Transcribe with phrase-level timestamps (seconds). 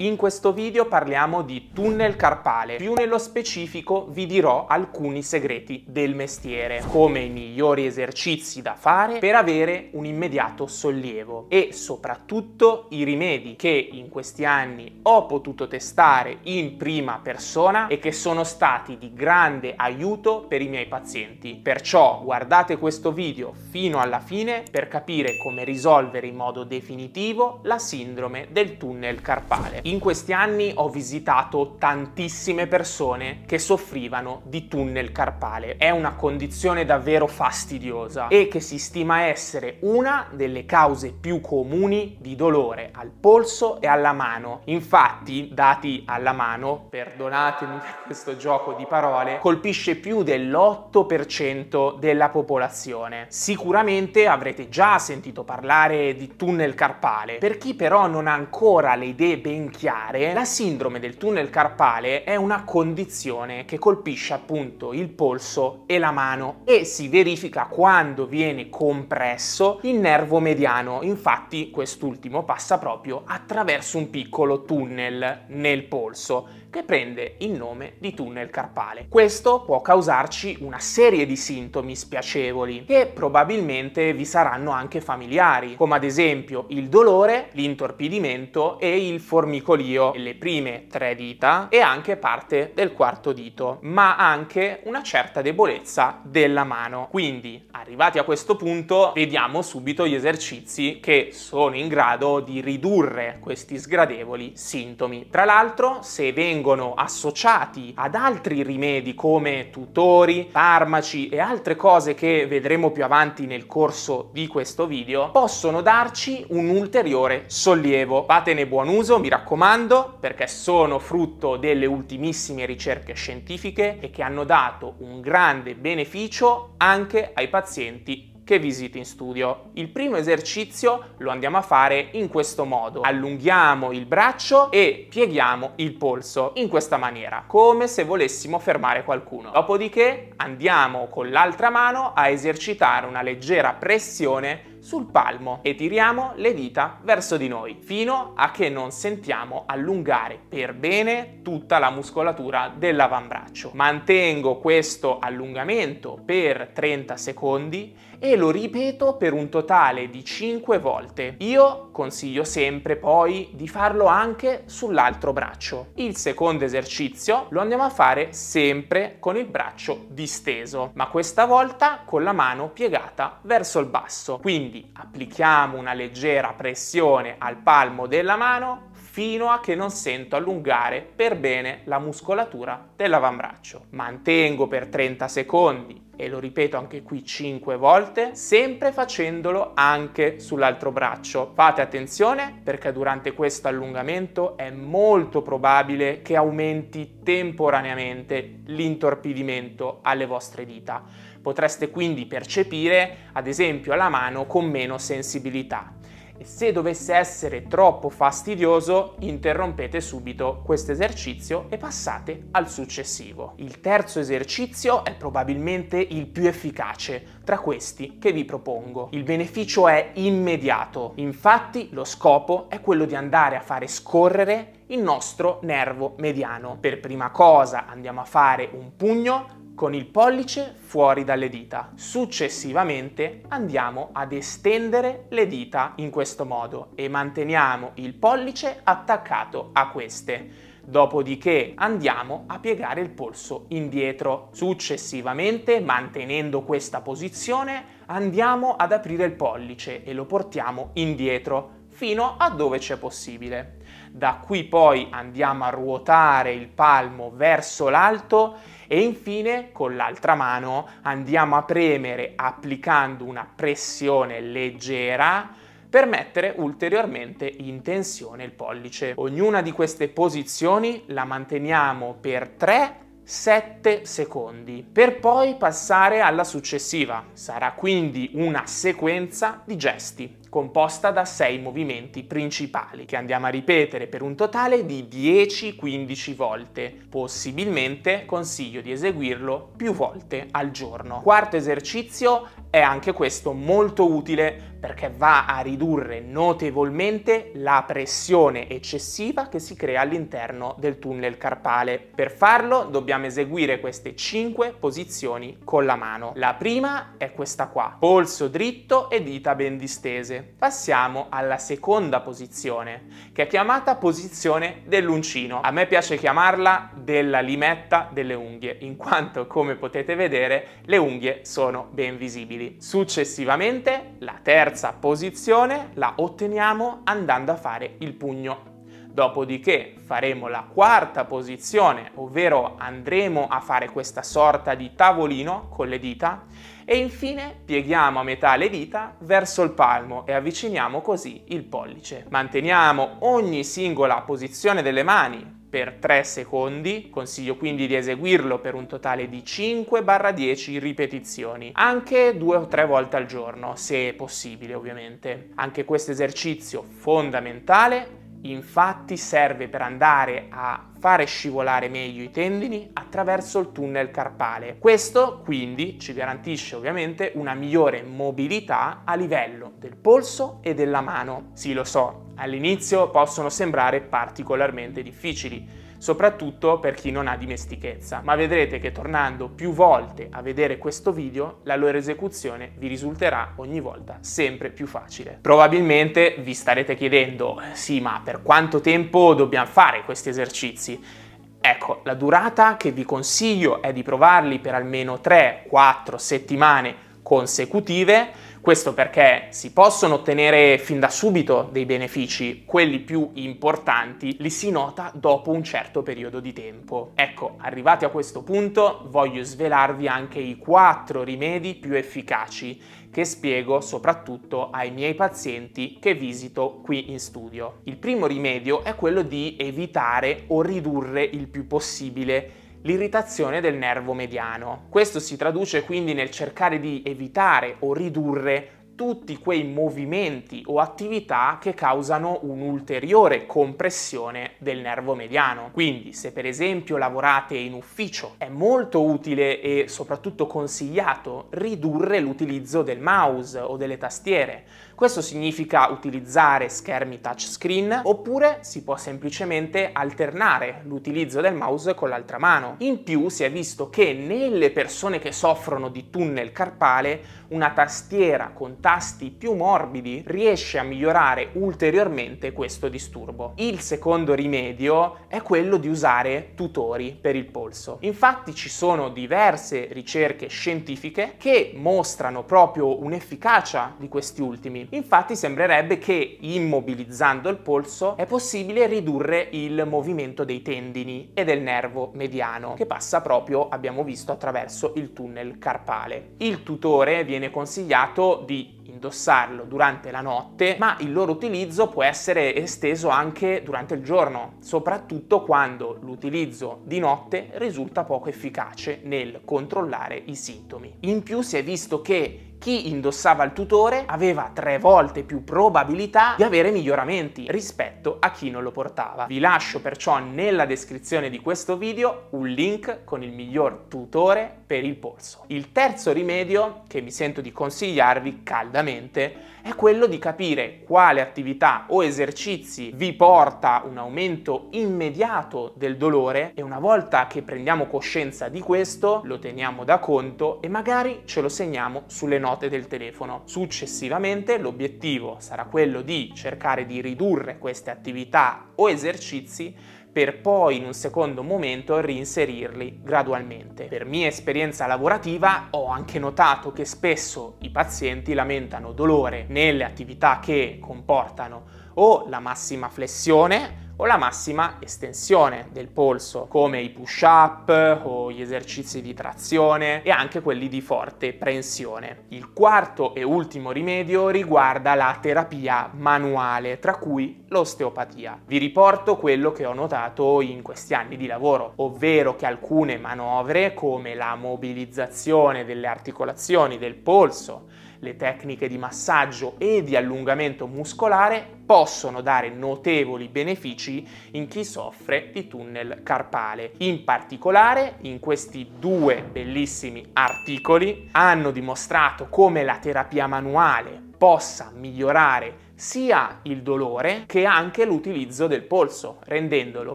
[0.00, 6.14] In questo video parliamo di tunnel carpale, più nello specifico vi dirò alcuni segreti del
[6.14, 13.02] mestiere, come i migliori esercizi da fare per avere un immediato sollievo e soprattutto i
[13.02, 18.98] rimedi che in questi anni ho potuto testare in prima persona e che sono stati
[18.98, 21.58] di grande aiuto per i miei pazienti.
[21.60, 27.80] Perciò guardate questo video fino alla fine per capire come risolvere in modo definitivo la
[27.80, 29.86] sindrome del tunnel carpale.
[29.88, 35.78] In questi anni ho visitato tantissime persone che soffrivano di tunnel carpale.
[35.78, 42.18] È una condizione davvero fastidiosa e che si stima essere una delle cause più comuni
[42.20, 44.60] di dolore al polso e alla mano.
[44.64, 53.24] Infatti, dati alla mano, perdonatemi per questo gioco di parole, colpisce più dell'8% della popolazione.
[53.30, 57.38] Sicuramente avrete già sentito parlare di tunnel carpale.
[57.38, 62.24] Per chi però non ha ancora le idee ben chiare, la sindrome del tunnel carpale
[62.24, 68.26] è una condizione che colpisce appunto il polso e la mano e si verifica quando
[68.26, 71.02] viene compresso il nervo mediano.
[71.02, 78.14] Infatti quest'ultimo passa proprio attraverso un piccolo tunnel nel polso che prende il nome di
[78.14, 79.06] tunnel carpale.
[79.08, 85.96] Questo può causarci una serie di sintomi spiacevoli che probabilmente vi saranno anche familiari, come
[85.96, 92.72] ad esempio il dolore, l'intorpidimento e il formicolio, le prime tre dita e anche parte
[92.74, 97.08] del quarto dito, ma anche una certa debolezza della mano.
[97.10, 103.38] Quindi, arrivati a questo punto, vediamo subito gli esercizi che sono in grado di ridurre
[103.40, 105.28] questi sgradevoli sintomi.
[105.30, 112.14] Tra l'altro, se vengono vengono associati ad altri rimedi come tutori, farmaci e altre cose
[112.14, 118.24] che vedremo più avanti nel corso di questo video, possono darci un ulteriore sollievo.
[118.26, 124.42] Fatene buon uso, mi raccomando, perché sono frutto delle ultimissime ricerche scientifiche e che hanno
[124.42, 129.64] dato un grande beneficio anche ai pazienti che visiti in studio.
[129.74, 133.02] Il primo esercizio lo andiamo a fare in questo modo.
[133.02, 139.50] Allunghiamo il braccio e pieghiamo il polso in questa maniera, come se volessimo fermare qualcuno.
[139.50, 146.54] Dopodiché andiamo con l'altra mano a esercitare una leggera pressione sul palmo e tiriamo le
[146.54, 152.72] dita verso di noi fino a che non sentiamo allungare per bene tutta la muscolatura
[152.74, 153.72] dell'avambraccio.
[153.74, 161.36] Mantengo questo allungamento per 30 secondi e lo ripeto per un totale di 5 volte.
[161.38, 165.88] Io consiglio sempre poi di farlo anche sull'altro braccio.
[165.94, 172.02] Il secondo esercizio lo andiamo a fare sempre con il braccio disteso, ma questa volta
[172.04, 174.38] con la mano piegata verso il basso.
[174.38, 181.00] Quindi applichiamo una leggera pressione al palmo della mano fino a che non sento allungare
[181.00, 183.86] per bene la muscolatura dell'avambraccio.
[183.90, 190.90] Mantengo per 30 secondi e lo ripeto anche qui 5 volte, sempre facendolo anche sull'altro
[190.90, 191.52] braccio.
[191.54, 200.64] Fate attenzione perché durante questo allungamento è molto probabile che aumenti temporaneamente l'intorpidimento alle vostre
[200.66, 201.02] dita.
[201.40, 205.94] Potreste quindi percepire, ad esempio, la mano con meno sensibilità
[206.38, 213.54] e se dovesse essere troppo fastidioso interrompete subito questo esercizio e passate al successivo.
[213.56, 219.08] Il terzo esercizio è probabilmente il più efficace tra questi che vi propongo.
[219.12, 225.00] Il beneficio è immediato, infatti lo scopo è quello di andare a fare scorrere il
[225.00, 226.76] nostro nervo mediano.
[226.78, 231.92] Per prima cosa andiamo a fare un pugno con il pollice fuori dalle dita.
[231.94, 239.90] Successivamente andiamo ad estendere le dita in questo modo e manteniamo il pollice attaccato a
[239.90, 240.66] queste.
[240.84, 244.48] Dopodiché andiamo a piegare il polso indietro.
[244.50, 252.48] Successivamente, mantenendo questa posizione, andiamo ad aprire il pollice e lo portiamo indietro fino a
[252.50, 253.78] dove c'è possibile.
[254.12, 260.86] Da qui poi andiamo a ruotare il palmo verso l'alto e infine con l'altra mano
[261.02, 265.50] andiamo a premere applicando una pressione leggera
[265.90, 269.14] per mettere ulteriormente in tensione il pollice.
[269.16, 277.26] Ognuna di queste posizioni la manteniamo per 3 7 secondi per poi passare alla successiva.
[277.32, 280.37] Sarà quindi una sequenza di gesti.
[280.48, 286.94] Composta da 6 movimenti principali che andiamo a ripetere per un totale di 10-15 volte.
[287.08, 291.20] Possibilmente consiglio di eseguirlo più volte al giorno.
[291.20, 299.48] Quarto esercizio è anche questo molto utile perché va a ridurre notevolmente la pressione eccessiva
[299.48, 301.98] che si crea all'interno del tunnel carpale.
[301.98, 306.32] Per farlo dobbiamo eseguire queste 5 posizioni con la mano.
[306.36, 310.37] La prima è questa qua, polso dritto e dita ben distese.
[310.42, 315.60] Passiamo alla seconda posizione, che è chiamata posizione dell'uncino.
[315.60, 321.44] A me piace chiamarla della limetta delle unghie, in quanto come potete vedere le unghie
[321.44, 322.76] sono ben visibili.
[322.80, 328.77] Successivamente la terza posizione la otteniamo andando a fare il pugno.
[329.18, 335.98] Dopodiché faremo la quarta posizione, ovvero andremo a fare questa sorta di tavolino con le
[335.98, 336.44] dita
[336.84, 342.26] e infine pieghiamo a metà le dita verso il palmo e avviciniamo così il pollice.
[342.28, 348.86] Manteniamo ogni singola posizione delle mani per 3 secondi, consiglio quindi di eseguirlo per un
[348.86, 355.50] totale di 5-10 ripetizioni, anche due o tre volte al giorno, se possibile ovviamente.
[355.56, 363.58] Anche questo esercizio fondamentale infatti serve per andare a fare scivolare meglio i tendini attraverso
[363.58, 364.78] il tunnel carpale.
[364.78, 371.50] Questo quindi ci garantisce ovviamente una migliore mobilità a livello del polso e della mano.
[371.54, 378.34] Sì, lo so, all'inizio possono sembrare particolarmente difficili, soprattutto per chi non ha dimestichezza, ma
[378.34, 383.80] vedrete che tornando più volte a vedere questo video, la loro esecuzione vi risulterà ogni
[383.80, 385.38] volta sempre più facile.
[385.40, 391.26] Probabilmente vi starete chiedendo, sì, ma per quanto tempo dobbiamo fare questi esercizi?
[391.60, 398.30] Ecco, la durata che vi consiglio è di provarli per almeno 3-4 settimane consecutive,
[398.68, 404.70] questo perché si possono ottenere fin da subito dei benefici, quelli più importanti li si
[404.70, 407.12] nota dopo un certo periodo di tempo.
[407.14, 412.78] Ecco, arrivati a questo punto voglio svelarvi anche i quattro rimedi più efficaci
[413.10, 417.78] che spiego soprattutto ai miei pazienti che visito qui in studio.
[417.84, 424.14] Il primo rimedio è quello di evitare o ridurre il più possibile l'irritazione del nervo
[424.14, 424.86] mediano.
[424.88, 431.58] Questo si traduce quindi nel cercare di evitare o ridurre tutti quei movimenti o attività
[431.60, 435.70] che causano un'ulteriore compressione del nervo mediano.
[435.70, 442.82] Quindi se per esempio lavorate in ufficio è molto utile e soprattutto consigliato ridurre l'utilizzo
[442.82, 444.64] del mouse o delle tastiere.
[444.96, 452.38] Questo significa utilizzare schermi touchscreen oppure si può semplicemente alternare l'utilizzo del mouse con l'altra
[452.38, 452.74] mano.
[452.78, 458.50] In più si è visto che nelle persone che soffrono di tunnel carpale una tastiera
[458.52, 463.52] con tasti più morbidi riesce a migliorare ulteriormente questo disturbo.
[463.56, 467.98] Il secondo rimedio è quello di usare tutori per il polso.
[468.00, 474.86] Infatti ci sono diverse ricerche scientifiche che mostrano proprio un'efficacia di questi ultimi.
[474.92, 481.60] Infatti sembrerebbe che immobilizzando il polso è possibile ridurre il movimento dei tendini e del
[481.60, 486.30] nervo mediano che passa proprio, abbiamo visto, attraverso il tunnel carpale.
[486.38, 492.54] Il tutore viene consigliato di indossarlo durante la notte, ma il loro utilizzo può essere
[492.54, 500.20] esteso anche durante il giorno, soprattutto quando l'utilizzo di notte risulta poco efficace nel controllare
[500.26, 500.94] i sintomi.
[501.00, 506.34] In più si è visto che chi indossava il tutore aveva tre volte più probabilità
[506.36, 509.26] di avere miglioramenti rispetto a chi non lo portava.
[509.26, 514.84] Vi lascio perciò nella descrizione di questo video un link con il miglior tutore per
[514.84, 515.44] il polso.
[515.46, 521.84] Il terzo rimedio che mi sento di consigliarvi caldamente è quello di capire quale attività
[521.88, 528.48] o esercizi vi porta un aumento immediato del dolore e una volta che prendiamo coscienza
[528.48, 533.42] di questo lo teniamo da conto e magari ce lo segniamo sulle note del telefono.
[533.44, 539.74] Successivamente l'obiettivo sarà quello di cercare di ridurre queste attività o esercizi
[540.10, 543.84] per poi in un secondo momento reinserirli gradualmente.
[543.84, 550.40] Per mia esperienza lavorativa ho anche notato che spesso i pazienti lamentano dolore nelle attività
[550.40, 551.64] che comportano
[551.94, 558.40] o la massima flessione o la massima estensione del polso, come i push-up o gli
[558.40, 562.26] esercizi di trazione e anche quelli di forte prensione.
[562.28, 568.40] Il quarto e ultimo rimedio riguarda la terapia manuale, tra cui l'osteopatia.
[568.46, 573.74] Vi riporto quello che ho notato in questi anni di lavoro, ovvero che alcune manovre
[573.74, 577.66] come la mobilizzazione delle articolazioni del polso
[578.00, 585.28] le tecniche di massaggio e di allungamento muscolare possono dare notevoli benefici in chi soffre
[585.34, 586.72] di tunnel carpale.
[586.78, 595.66] In particolare, in questi due bellissimi articoli hanno dimostrato come la terapia manuale possa migliorare
[595.74, 599.94] sia il dolore che anche l'utilizzo del polso, rendendolo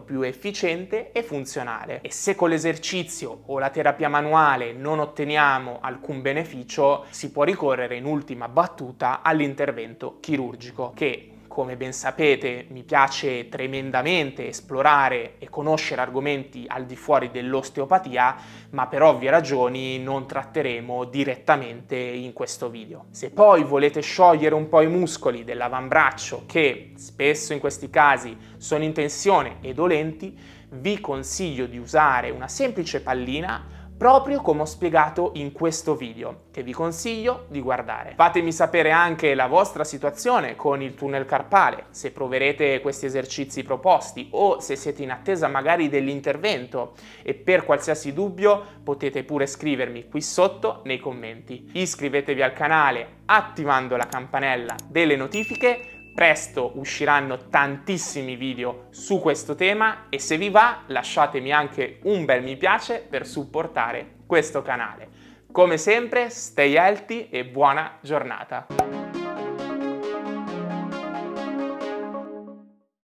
[0.00, 2.00] più efficiente e funzionale.
[2.02, 7.96] E se con l'esercizio o la terapia manuale non otteniamo alcun beneficio, si può ricorrere
[7.96, 16.00] in ultima battuta all'intervento chirurgico, che come ben sapete mi piace tremendamente esplorare e conoscere
[16.00, 18.34] argomenti al di fuori dell'osteopatia,
[18.70, 23.04] ma per ovvie ragioni non tratteremo direttamente in questo video.
[23.10, 28.82] Se poi volete sciogliere un po' i muscoli dell'avambraccio, che spesso in questi casi sono
[28.82, 30.36] in tensione e dolenti,
[30.70, 36.62] vi consiglio di usare una semplice pallina proprio come ho spiegato in questo video, che
[36.62, 38.12] vi consiglio di guardare.
[38.14, 44.28] Fatemi sapere anche la vostra situazione con il tunnel carpale, se proverete questi esercizi proposti
[44.32, 46.92] o se siete in attesa magari dell'intervento
[47.22, 51.70] e per qualsiasi dubbio potete pure scrivermi qui sotto nei commenti.
[51.72, 60.06] Iscrivetevi al canale attivando la campanella delle notifiche Presto usciranno tantissimi video su questo tema
[60.10, 65.08] e se vi va lasciatemi anche un bel mi piace per supportare questo canale.
[65.50, 69.03] Come sempre, stay healthy e buona giornata!